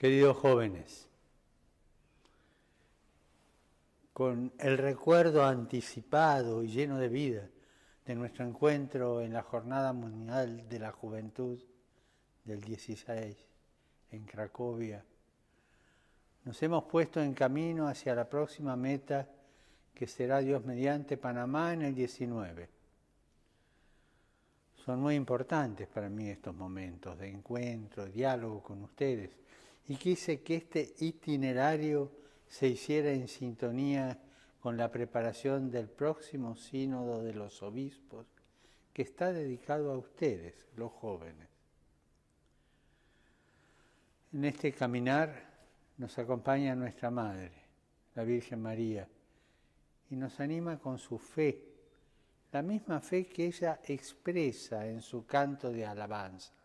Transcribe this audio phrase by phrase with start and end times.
[0.00, 1.06] Queridos jóvenes,
[4.14, 7.50] con el recuerdo anticipado y lleno de vida
[8.06, 11.62] de nuestro encuentro en la Jornada Mundial de la Juventud
[12.46, 13.36] del 16
[14.12, 15.04] en Cracovia,
[16.46, 19.28] nos hemos puesto en camino hacia la próxima meta
[19.92, 22.70] que será Dios mediante Panamá en el 19.
[24.82, 29.40] Son muy importantes para mí estos momentos de encuentro, diálogo con ustedes
[29.90, 32.12] y quise que este itinerario
[32.46, 34.16] se hiciera en sintonía
[34.60, 38.24] con la preparación del próximo sínodo de los obispos
[38.92, 41.48] que está dedicado a ustedes, los jóvenes.
[44.32, 45.34] En este caminar
[45.98, 47.50] nos acompaña nuestra Madre,
[48.14, 49.08] la Virgen María,
[50.08, 51.64] y nos anima con su fe,
[52.52, 56.59] la misma fe que ella expresa en su canto de alabanza.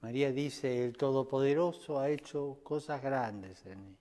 [0.00, 3.96] María dice, el Todopoderoso ha hecho cosas grandes en mí.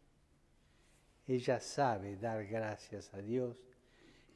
[1.27, 3.57] Ella sabe dar gracias a Dios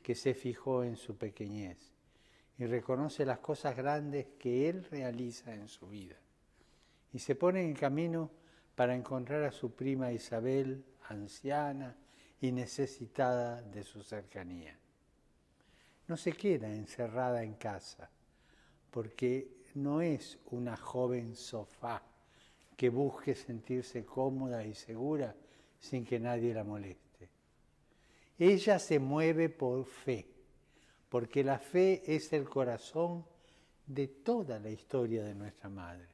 [0.02, 1.78] que se fijó en su pequeñez
[2.58, 6.16] y reconoce las cosas grandes que Él realiza en su vida.
[7.14, 8.32] Y se pone en camino
[8.76, 11.96] para encontrar a su prima Isabel, anciana
[12.40, 14.78] y necesitada de su cercanía.
[16.08, 18.10] No se queda encerrada en casa,
[18.90, 22.02] porque no es una joven sofá
[22.76, 25.36] que busque sentirse cómoda y segura
[25.80, 27.30] sin que nadie la moleste.
[28.38, 30.28] Ella se mueve por fe,
[31.10, 33.26] porque la fe es el corazón
[33.86, 36.08] de toda la historia de nuestra Madre.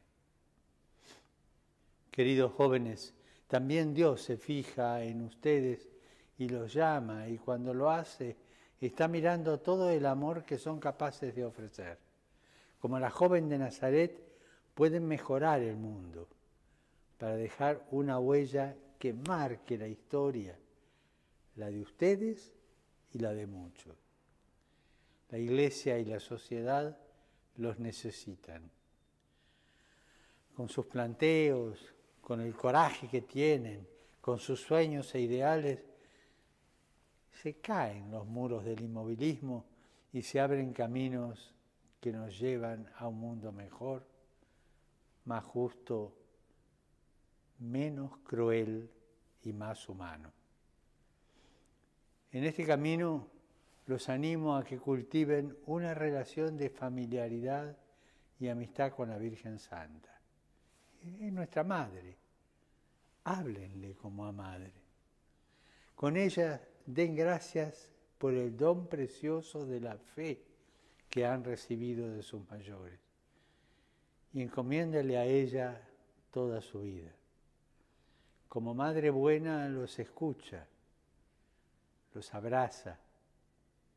[2.11, 3.13] Queridos jóvenes,
[3.47, 5.87] también Dios se fija en ustedes
[6.37, 8.35] y los llama y cuando lo hace
[8.81, 12.06] está mirando todo el amor que son capaces de ofrecer
[12.87, 14.17] como la joven de Nazaret,
[14.73, 16.29] pueden mejorar el mundo
[17.17, 20.57] para dejar una huella que marque la historia,
[21.57, 22.53] la de ustedes
[23.11, 23.93] y la de muchos.
[25.31, 26.97] La iglesia y la sociedad
[27.57, 28.71] los necesitan.
[30.55, 33.85] Con sus planteos, con el coraje que tienen,
[34.21, 35.79] con sus sueños e ideales,
[37.33, 39.65] se caen los muros del inmovilismo
[40.13, 41.53] y se abren caminos
[41.99, 44.05] que nos llevan a un mundo mejor,
[45.25, 46.13] más justo,
[47.59, 48.89] menos cruel
[49.43, 50.31] y más humano.
[52.31, 53.27] En este camino
[53.87, 57.75] los animo a que cultiven una relación de familiaridad
[58.39, 60.19] y amistad con la Virgen Santa.
[61.19, 62.17] Es nuestra madre.
[63.23, 64.73] Háblenle como a madre.
[65.95, 70.46] Con ella den gracias por el don precioso de la fe
[71.17, 72.99] que han recibido de sus mayores
[74.33, 75.81] y encomiéndale a ella
[76.29, 77.11] toda su vida.
[78.47, 80.67] Como madre buena los escucha,
[82.13, 82.99] los abraza,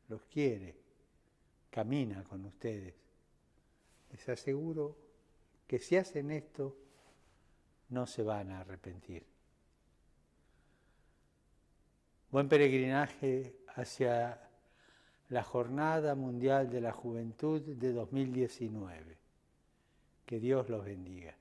[0.09, 0.75] los quiere,
[1.69, 2.95] camina con ustedes.
[4.11, 4.97] Les aseguro
[5.67, 6.75] que si hacen esto,
[7.89, 9.23] no se van a arrepentir.
[12.31, 14.49] Buen peregrinaje hacia
[15.31, 19.17] la Jornada Mundial de la Juventud de 2019.
[20.25, 21.33] Que Dios los bendiga.